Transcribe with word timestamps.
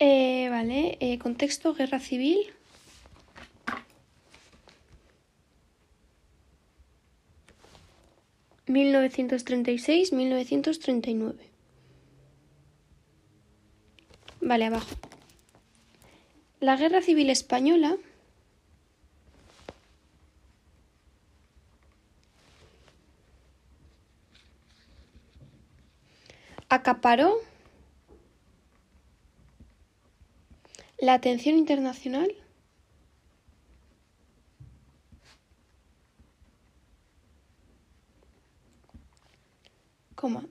Eh, 0.00 0.48
vale, 0.50 0.96
eh, 1.00 1.18
contexto, 1.18 1.74
guerra 1.74 1.98
civil. 1.98 2.38
¿1936-1939? 8.66 11.34
Vale, 14.40 14.66
abajo. 14.66 14.94
La 16.60 16.76
Guerra 16.76 17.02
Civil 17.02 17.30
Española 17.30 17.96
acaparó 26.68 27.34
la 30.98 31.14
atención 31.14 31.56
internacional. 31.56 32.34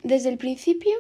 Desde 0.02 0.30
el 0.30 0.38
principio. 0.38 0.98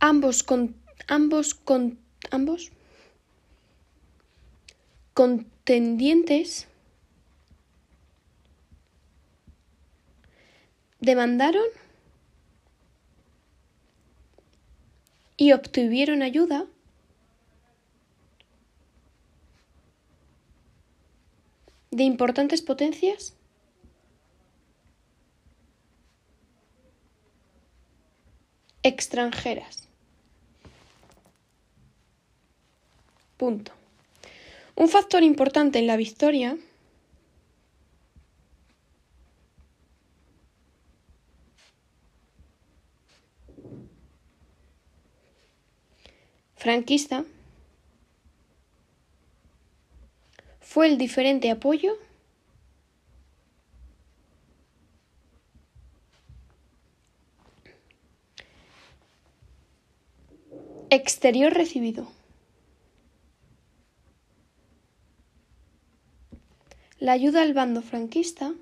Ambos 0.00 0.42
con 0.42 0.74
ambos 1.06 1.54
con 1.54 1.98
ambos 2.30 2.72
contendientes 5.14 6.66
demandaron 10.98 11.64
y 15.44 15.52
obtuvieron 15.52 16.22
ayuda 16.22 16.64
de 21.90 22.02
importantes 22.02 22.62
potencias 22.62 23.36
extranjeras. 28.82 29.86
Punto. 33.36 33.72
Un 34.76 34.88
factor 34.88 35.22
importante 35.22 35.78
en 35.78 35.86
la 35.86 35.98
victoria 35.98 36.56
franquista 46.64 47.26
fue 50.62 50.86
el 50.86 50.96
diferente 50.96 51.50
apoyo 51.50 51.98
exterior 60.88 61.52
recibido. 61.52 62.10
La 66.98 67.12
ayuda 67.12 67.42
al 67.42 67.52
bando 67.52 67.82
franquista 67.82 68.54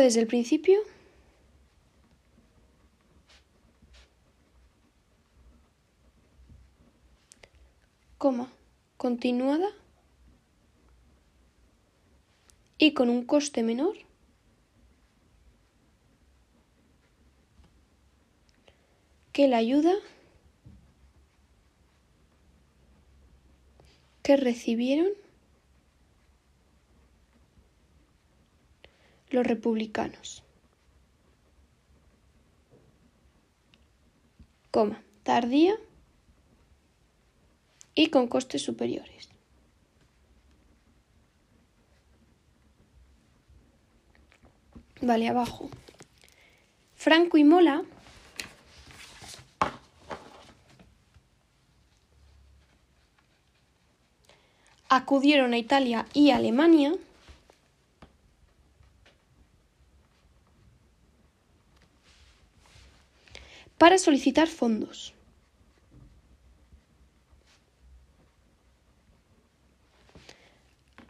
desde 0.00 0.20
el 0.20 0.26
principio 0.26 0.80
coma 8.18 8.50
continuada 8.96 9.68
y 12.78 12.92
con 12.94 13.10
un 13.10 13.24
coste 13.24 13.62
menor 13.62 13.94
que 19.32 19.48
la 19.48 19.58
ayuda 19.58 19.94
que 24.22 24.36
recibieron 24.36 25.08
los 29.34 29.46
republicanos. 29.46 30.42
Coma, 34.70 35.02
tardía 35.22 35.74
y 37.94 38.08
con 38.08 38.26
costes 38.28 38.62
superiores. 38.62 39.28
Vale, 45.00 45.28
abajo. 45.28 45.68
Franco 46.94 47.36
y 47.36 47.44
Mola 47.44 47.84
acudieron 54.88 55.52
a 55.52 55.58
Italia 55.58 56.06
y 56.14 56.30
Alemania 56.30 56.94
para 63.78 63.98
solicitar 63.98 64.48
fondos. 64.48 65.14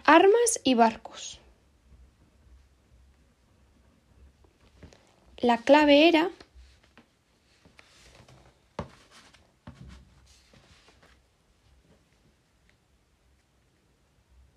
Armas 0.05 0.61
y 0.65 0.75
barcos. 0.75 1.41
La 5.39 5.59
clave 5.59 6.09
era 6.09 6.31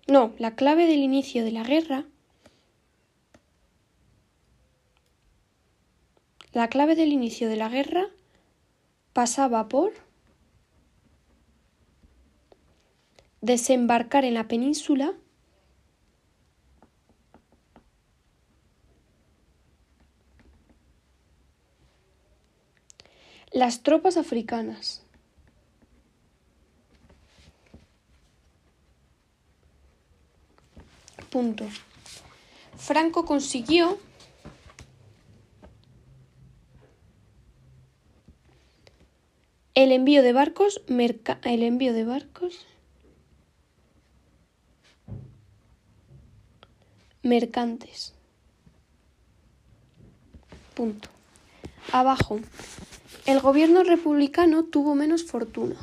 No, 0.08 0.32
la 0.38 0.56
clave 0.56 0.86
del 0.86 1.00
inicio 1.00 1.44
de 1.44 1.52
la 1.52 1.62
guerra 1.62 2.06
La 6.58 6.66
clave 6.66 6.96
del 6.96 7.12
inicio 7.12 7.48
de 7.48 7.54
la 7.54 7.68
guerra 7.68 8.08
pasaba 9.12 9.68
por 9.68 9.92
desembarcar 13.40 14.24
en 14.24 14.34
la 14.34 14.48
península 14.48 15.14
las 23.52 23.84
tropas 23.84 24.16
africanas. 24.16 25.04
Punto. 31.30 31.68
Franco 32.76 33.24
consiguió 33.24 34.00
el 39.78 39.92
envío 39.92 40.24
de 40.24 40.32
barcos, 40.32 40.82
el 40.88 41.62
envío 41.62 41.92
de 41.92 42.04
barcos 42.04 42.66
mercantes. 47.22 48.12
Punto. 50.74 51.08
Abajo. 51.92 52.40
El 53.24 53.38
gobierno 53.38 53.84
republicano 53.84 54.64
tuvo 54.64 54.96
menos 54.96 55.22
fortuna. 55.22 55.76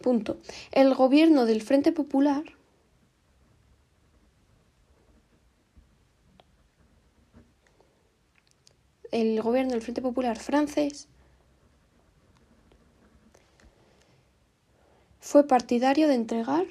Punto. 0.00 0.38
El 0.72 0.94
gobierno 0.94 1.44
del 1.44 1.60
Frente 1.60 1.92
Popular 1.92 2.44
el 9.14 9.40
gobierno 9.42 9.70
del 9.70 9.80
Frente 9.80 10.02
Popular 10.02 10.36
francés 10.36 11.06
fue 15.20 15.46
partidario 15.46 16.08
de 16.08 16.14
entregar 16.14 16.66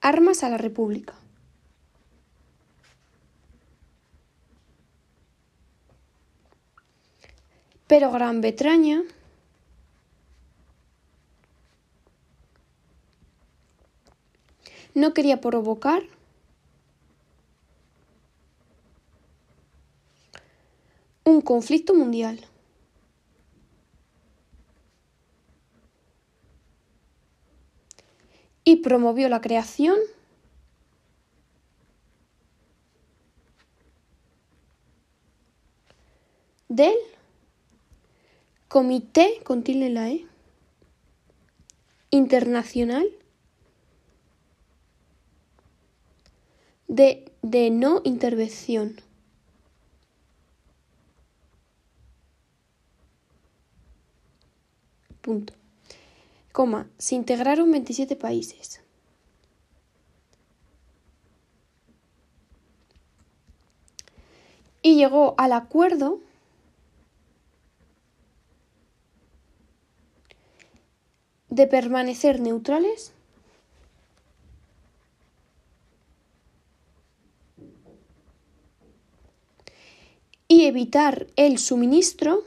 armas 0.00 0.42
a 0.42 0.48
la 0.48 0.56
República. 0.56 1.14
Pero 7.86 8.10
Gran 8.10 8.40
Bretaña 8.40 9.02
no 15.02 15.12
quería 15.14 15.40
provocar 15.40 16.04
un 21.24 21.40
conflicto 21.40 21.92
mundial. 21.92 22.38
Y 28.62 28.76
promovió 28.76 29.28
la 29.28 29.40
creación 29.40 29.96
del 36.68 36.94
Comité 38.68 39.40
con 39.42 39.64
la 39.66 40.10
E 40.10 40.24
Internacional 42.10 43.21
de, 46.92 47.32
de 47.40 47.70
no 47.70 48.02
intervención. 48.04 48.96
Punto. 55.22 55.54
Coma, 56.52 56.90
se 56.98 57.14
integraron 57.14 57.70
27 57.70 58.14
países. 58.14 58.82
Y 64.82 64.96
llegó 64.96 65.34
al 65.38 65.52
acuerdo 65.52 66.20
de 71.48 71.66
permanecer 71.66 72.40
neutrales 72.40 73.14
y 80.52 80.66
evitar 80.66 81.28
el 81.36 81.56
suministro 81.56 82.44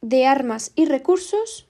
de 0.00 0.26
armas 0.26 0.72
y 0.74 0.86
recursos 0.86 1.68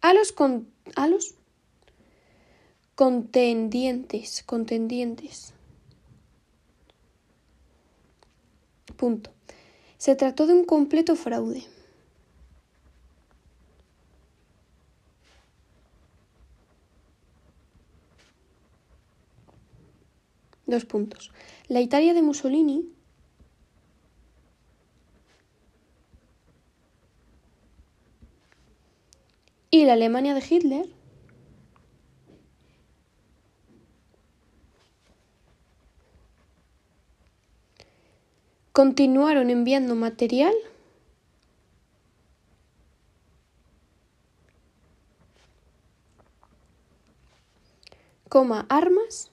a 0.00 0.14
los, 0.14 0.34
a 0.96 1.08
los 1.08 1.34
contendientes, 2.94 4.42
contendientes. 4.44 5.52
Punto. 8.96 9.30
Se 9.98 10.16
trató 10.16 10.46
de 10.46 10.54
un 10.54 10.64
completo 10.64 11.16
fraude. 11.16 11.66
Dos 20.70 20.84
puntos. 20.84 21.32
La 21.66 21.80
Italia 21.80 22.14
de 22.14 22.22
Mussolini 22.22 22.88
y 29.72 29.84
la 29.84 29.94
Alemania 29.94 30.32
de 30.32 30.44
Hitler 30.48 30.86
continuaron 38.70 39.50
enviando 39.50 39.96
material 39.96 40.54
coma 48.28 48.66
armas 48.68 49.32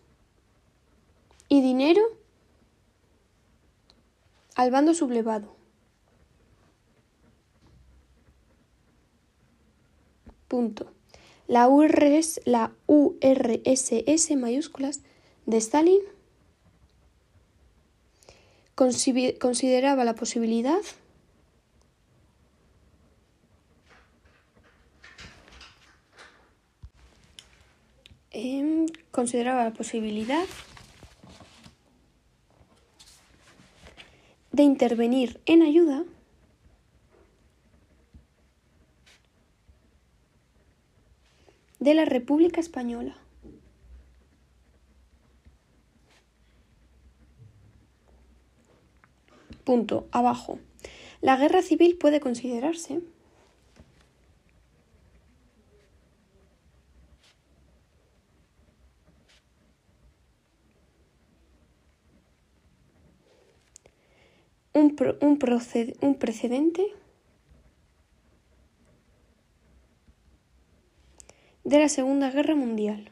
y 1.50 1.62
dinero 1.62 2.02
al 4.56 4.72
bando 4.72 4.94
sublevado. 4.94 5.56
Punto. 10.48 10.92
La 11.48 11.68
URSS, 11.68 12.42
la 12.46 12.74
URSS 12.88 14.36
mayúsculas 14.36 15.02
de 15.46 15.58
Stalin 15.58 16.02
consideraba 19.40 20.04
la 20.04 20.14
posibilidad 20.14 20.80
em, 28.32 28.86
consideraba 29.12 29.64
la 29.64 29.74
posibilidad 29.74 30.46
de 34.58 34.64
intervenir 34.64 35.40
en 35.46 35.62
ayuda 35.62 36.04
de 41.80 41.94
la 41.94 42.06
República 42.06 42.60
Española. 42.60 43.16
Punto. 49.64 50.08
Abajo. 50.12 50.58
La 51.22 51.38
guerra 51.38 51.62
civil 51.62 51.96
puede 51.96 52.20
considerarse 52.20 53.02
un, 64.78 64.96
un, 66.02 66.16
precedente 66.16 66.86
de 71.64 71.80
la 71.80 71.90
Segunda 71.90 72.32
Guerra 72.32 72.56
Mundial. 72.56 73.12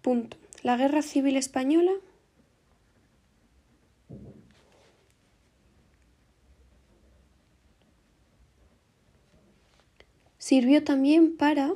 Punto. 0.00 0.36
La 0.62 0.76
Guerra 0.76 1.02
Civil 1.02 1.36
Española 1.36 1.92
sirvió 10.38 10.82
también 10.84 11.36
para 11.36 11.72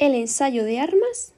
el 0.00 0.14
ensayo 0.14 0.64
de 0.64 0.80
armas 0.80 1.34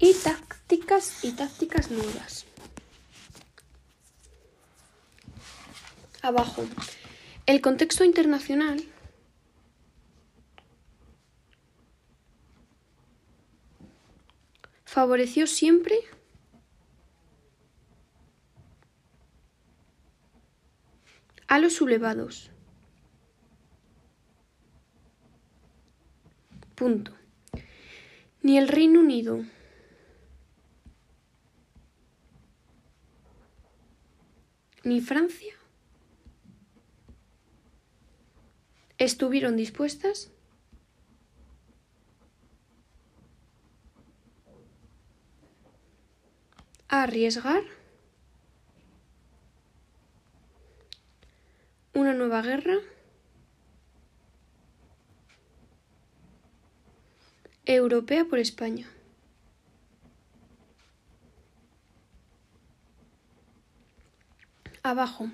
y 0.00 0.12
tácticas 0.14 1.24
y 1.24 1.30
tácticas 1.30 1.92
nuevas. 1.92 2.46
Abajo. 6.20 6.64
El 7.46 7.60
contexto 7.60 8.02
internacional 8.02 8.84
favoreció 14.84 15.46
siempre 15.46 16.00
a 21.50 21.58
los 21.58 21.74
sublevados. 21.74 22.52
Punto. 26.76 27.12
Ni 28.40 28.56
el 28.56 28.68
Reino 28.68 29.00
Unido 29.00 29.44
ni 34.84 35.00
Francia 35.00 35.52
estuvieron 38.96 39.56
dispuestas 39.56 40.30
a 46.88 47.02
arriesgar 47.02 47.64
nueva 52.00 52.42
guerra 52.42 52.78
europea 57.64 58.24
por 58.24 58.38
España. 58.38 58.88
Abajo, 64.82 65.30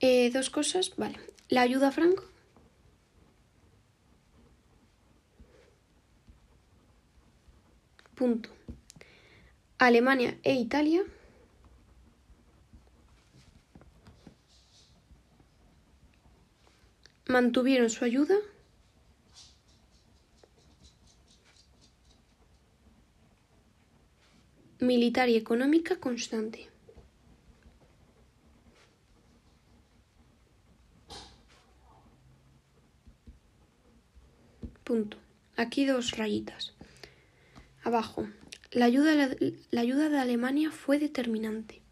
eh, 0.00 0.30
dos 0.30 0.50
cosas, 0.50 0.96
vale. 0.96 1.18
La 1.48 1.60
ayuda 1.60 1.88
a 1.88 1.92
Franco. 1.92 2.24
Punto. 8.14 8.48
Alemania 9.78 10.38
e 10.42 10.54
Italia. 10.54 11.04
Mantuvieron 17.36 17.90
su 17.90 18.02
ayuda. 18.02 18.34
militar 24.80 25.28
y 25.28 25.36
económica 25.36 25.96
constante. 25.96 26.70
Punto. 34.82 35.18
Aquí 35.56 35.84
dos 35.84 36.16
rayitas. 36.16 36.74
Abajo. 37.82 38.30
La 38.70 38.86
ayuda, 38.86 39.12
la 39.70 39.80
ayuda 39.82 40.08
de 40.08 40.18
Alemania 40.18 40.70
fue 40.70 40.98
determinante. 40.98 41.85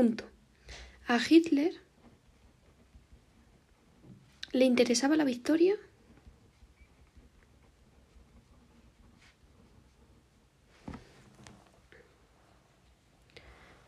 A 0.00 1.18
Hitler 1.18 1.74
le 4.52 4.64
interesaba 4.64 5.14
la 5.14 5.24
victoria 5.24 5.76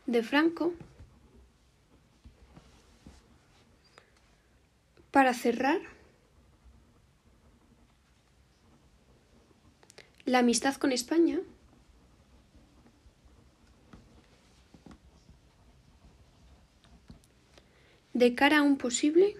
de 0.05 0.21
Franco 0.21 0.73
para 5.09 5.33
cerrar 5.33 5.81
la 10.25 10.39
amistad 10.39 10.75
con 10.75 10.91
España 10.91 11.39
de 18.23 18.35
cara 18.35 18.59
a 18.59 18.61
un 18.61 18.77
posible 18.77 19.35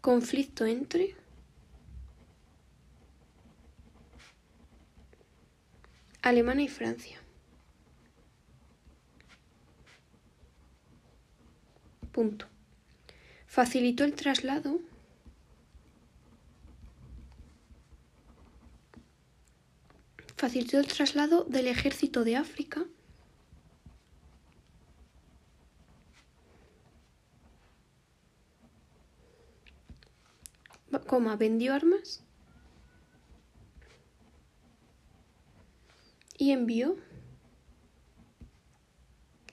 conflicto 0.00 0.66
entre 0.66 1.14
Alemania 6.22 6.64
y 6.64 6.68
Francia. 6.68 7.20
Punto. 12.10 12.46
Facilitó 13.46 14.02
el 14.02 14.14
traslado 14.14 14.80
facilitó 20.42 20.80
el 20.80 20.88
traslado 20.88 21.44
del 21.44 21.68
ejército 21.68 22.24
de 22.24 22.34
África 22.34 22.84
coma, 31.06 31.36
vendió 31.36 31.72
armas 31.72 32.24
y 36.36 36.50
envió 36.50 36.96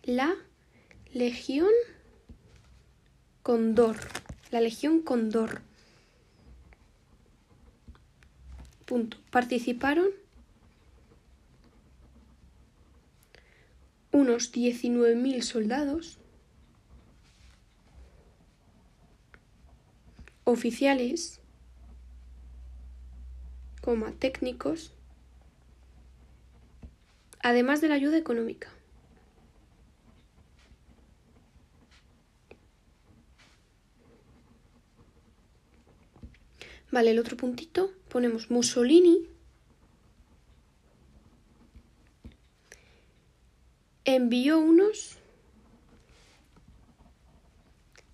la 0.01 0.36
Legión 1.13 1.69
Condor. 3.43 3.98
La 4.50 4.60
Legión 4.60 5.03
Condor. 5.03 5.62
Punto. 8.88 9.17
Participaron 9.29 10.10
unos 14.19 14.51
19.000 14.51 15.41
soldados 15.41 16.19
oficiales, 20.43 21.39
coma, 23.81 24.11
técnicos, 24.11 24.93
además 27.41 27.79
de 27.81 27.88
la 27.88 27.95
ayuda 27.95 28.17
económica. 28.17 28.69
Vale, 36.91 37.11
el 37.11 37.19
otro 37.19 37.38
puntito 37.38 37.91
ponemos 38.09 38.49
Mussolini 38.49 39.29
envió 44.16 44.60
unos 44.60 45.18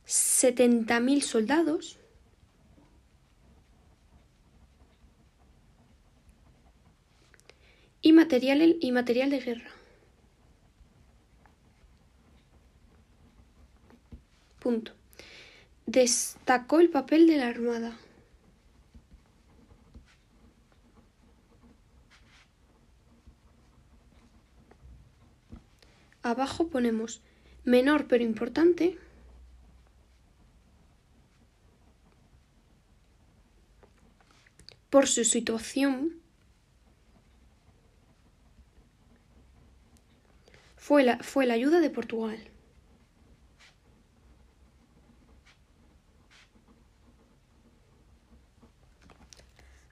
70.000 0.05 1.21
soldados 1.21 1.97
y 8.01 8.13
material, 8.13 8.77
y 8.79 8.91
material 8.91 9.29
de 9.31 9.39
guerra. 9.39 9.69
Punto. 14.59 14.91
Destacó 15.85 16.79
el 16.79 16.89
papel 16.89 17.27
de 17.27 17.37
la 17.37 17.47
Armada. 17.47 17.97
Abajo 26.25 26.69
ponemos 26.69 27.21
menor 27.65 28.07
pero 28.07 28.23
importante. 28.23 28.97
Por 34.89 35.05
su 35.05 35.23
situación 35.23 36.19
fue 40.77 41.03
la, 41.03 41.19
fue 41.19 41.45
la 41.45 41.53
ayuda 41.53 41.79
de 41.79 41.91
Portugal. 41.91 42.39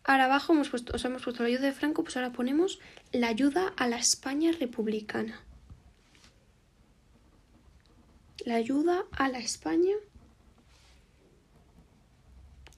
Ahora 0.03 0.25
abajo 0.25 0.53
hemos 0.53 0.69
puesto, 0.69 0.95
os 0.95 1.05
hemos 1.05 1.21
puesto 1.21 1.43
la 1.43 1.49
ayuda 1.49 1.67
de 1.67 1.73
Franco, 1.73 2.03
pues 2.03 2.17
ahora 2.17 2.31
ponemos 2.31 2.79
la 3.11 3.27
ayuda 3.27 3.71
a 3.77 3.87
la 3.87 3.97
España 3.97 4.51
republicana 4.51 5.45
la 8.45 8.55
ayuda 8.55 9.05
a 9.11 9.29
la 9.29 9.39
España 9.39 9.95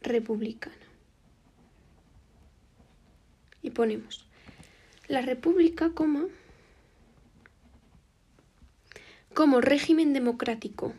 republicana. 0.01 0.75
Y 3.61 3.71
ponemos 3.71 4.25
la 5.07 5.21
República, 5.21 5.91
como 5.91 6.27
como 9.33 9.59
régimen 9.59 10.13
democrático. 10.13 10.93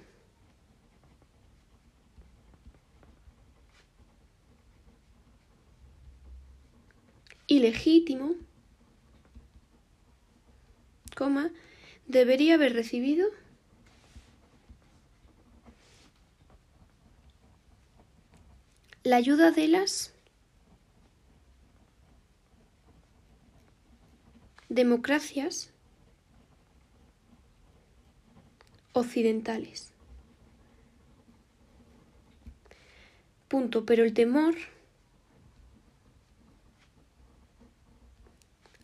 ilegítimo, 7.46 8.34
coma, 11.16 11.52
debería 12.06 12.54
haber 12.54 12.74
recibido 12.74 13.28
la 19.06 19.18
ayuda 19.18 19.52
de 19.52 19.68
las 19.68 20.12
democracias 24.68 25.72
occidentales. 28.94 29.92
Punto. 33.46 33.86
Pero 33.86 34.02
el 34.02 34.12
temor 34.12 34.56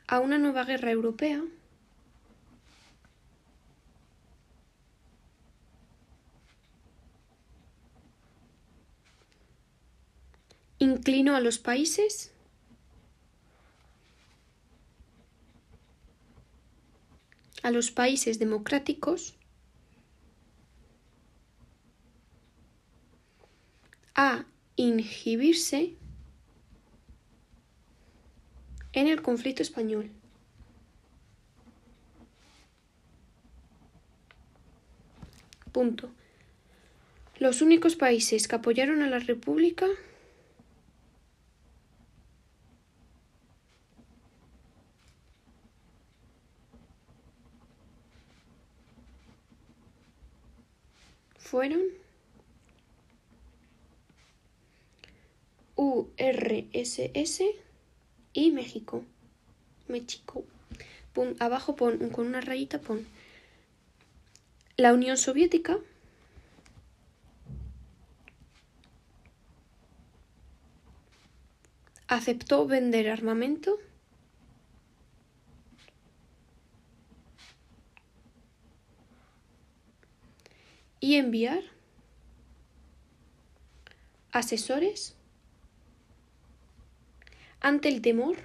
a 0.06 0.20
una 0.20 0.38
nueva 0.38 0.62
guerra 0.62 0.92
europea 0.92 1.42
inclinó 10.82 11.36
a 11.36 11.40
los 11.40 11.58
países 11.58 12.32
a 17.62 17.70
los 17.70 17.92
países 17.92 18.40
democráticos 18.40 19.36
a 24.16 24.44
inhibirse 24.74 25.94
en 28.92 29.06
el 29.06 29.22
conflicto 29.22 29.62
español. 29.62 30.10
Punto. 35.70 36.10
Los 37.38 37.62
únicos 37.62 37.94
países 37.94 38.48
que 38.48 38.56
apoyaron 38.56 39.02
a 39.02 39.06
la 39.08 39.20
República 39.20 39.86
fueron 51.52 51.82
URSS 55.76 57.42
y 58.32 58.50
México. 58.52 59.04
México. 59.86 60.46
abajo 61.40 61.76
pon, 61.76 62.08
con 62.08 62.26
una 62.26 62.40
rayita 62.40 62.80
pon 62.80 63.06
la 64.78 64.94
Unión 64.94 65.18
Soviética. 65.18 65.78
aceptó 72.08 72.66
vender 72.66 73.10
armamento 73.10 73.78
y 81.02 81.16
enviar 81.16 81.64
asesores 84.30 85.16
ante 87.60 87.88
el 87.88 88.00
temor 88.00 88.36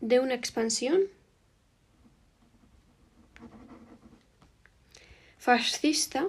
de 0.00 0.20
una 0.20 0.34
expansión 0.34 1.02
fascista 5.38 6.28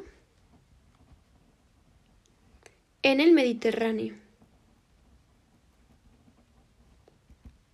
en 3.03 3.21
el 3.21 3.31
Mediterráneo. 3.31 4.15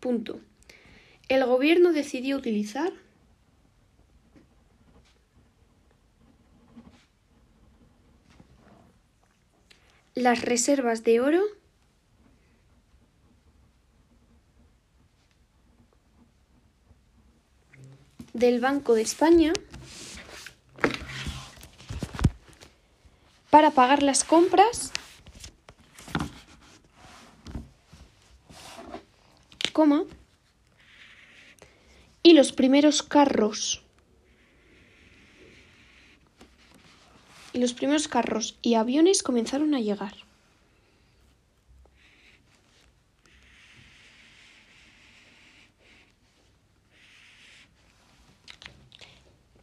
Punto. 0.01 0.41
El 1.29 1.45
gobierno 1.45 1.93
decidió 1.93 2.35
utilizar 2.35 2.91
las 10.23 10.41
reservas 10.41 11.03
de 11.03 11.19
oro. 11.19 11.41
Del 18.31 18.61
Banco 18.61 18.95
de 18.95 19.01
España. 19.01 19.51
Para 23.49 23.71
pagar 23.71 24.01
las 24.01 24.23
compras. 24.23 24.91
Coma. 29.73 30.05
Y 32.23 32.33
los 32.33 32.53
primeros 32.53 33.03
carros 33.03 33.83
y 37.53 37.59
los 37.59 37.73
primeros 37.73 38.07
carros 38.07 38.57
y 38.61 38.73
aviones 38.73 39.23
comenzaron 39.23 39.73
a 39.75 39.79
llegar. 39.79 40.13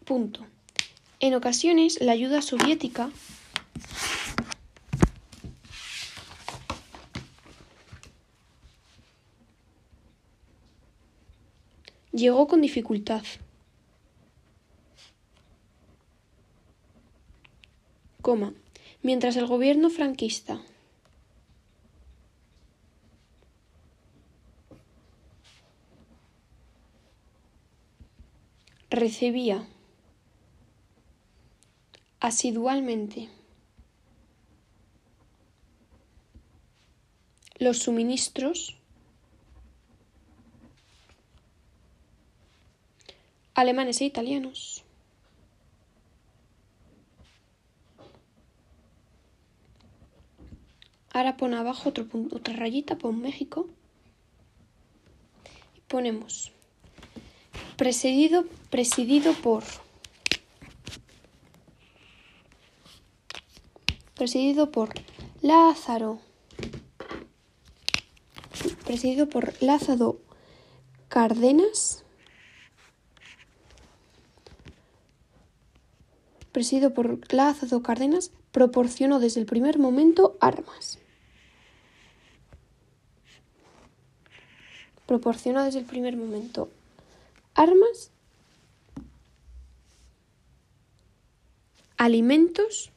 Punto. 0.05 0.47
En 1.21 1.35
ocasiones, 1.35 2.01
la 2.01 2.13
ayuda 2.13 2.43
soviética 2.43 3.11
llegó 12.13 12.49
con 12.49 12.61
dificultad. 12.61 13.23
Mientras 19.03 19.37
el 19.37 19.47
gobierno 19.47 19.91
franquista 19.91 20.61
recibía 28.91 29.67
asidualmente 32.21 33.29
los 37.59 37.79
suministros 37.79 38.77
alemanes 43.55 44.01
e 44.01 44.05
italianos 44.05 44.80
Ahora 51.13 51.37
pon 51.37 51.55
abajo 51.55 51.89
otro 51.89 52.07
otra 52.33 52.55
rayita, 52.55 52.97
pon 52.97 53.21
México. 53.21 53.69
Y 55.77 55.81
ponemos. 55.89 56.53
Presidido, 57.77 58.45
presidido 58.71 59.33
por. 59.35 59.65
Presidido 64.15 64.71
por 64.71 64.91
Lázaro. 65.41 66.21
Presidido 68.85 69.29
por 69.29 69.55
Lázaro 69.63 70.21
Cárdenas 71.09 72.05
presidido 76.61 76.93
por 76.93 77.19
Lázaro 77.33 77.83
Cárdenas 77.83 78.33
proporcionó 78.53 79.19
desde 79.19 79.41
el 79.41 79.47
primer 79.47 79.79
momento 79.79 80.37
armas. 80.43 80.99
Proporcionó 85.07 85.65
desde 85.65 85.79
el 85.79 85.87
primer 85.87 86.19
momento 86.19 86.69
armas, 87.55 88.11
alimentos 91.97 92.91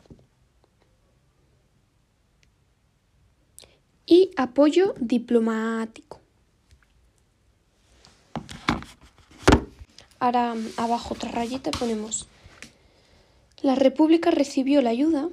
y 4.05 4.31
apoyo 4.35 4.93
diplomático. 4.99 6.19
Ahora 10.19 10.53
abajo 10.75 11.13
otra 11.13 11.31
rayita 11.31 11.71
ponemos 11.71 12.27
la 13.63 13.75
República 13.75 14.29
recibió 14.29 14.81
la 14.81 14.89
ayuda. 14.89 15.29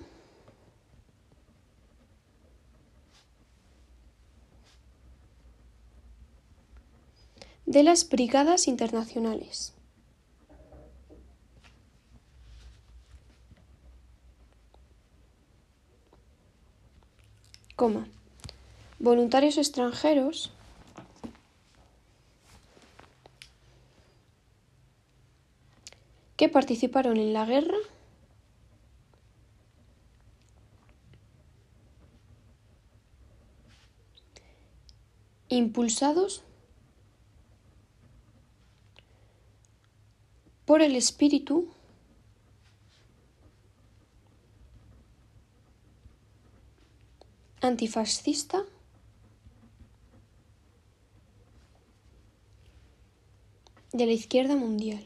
De 7.67 7.83
las 7.83 8.09
brigadas 8.09 8.69
internacionales. 8.69 9.75
Voluntarios 18.99 19.57
extranjeros. 19.57 20.53
Que 26.37 26.49
participaron 26.49 27.17
en 27.17 27.33
la 27.33 27.45
guerra 27.45 27.77
impulsados 35.51 36.43
por 40.65 40.81
el 40.81 40.95
espíritu 40.95 41.69
antifascista 47.61 48.65
de 53.93 54.07
la 54.07 54.13
izquierda 54.13 54.55
mundial. 54.55 55.05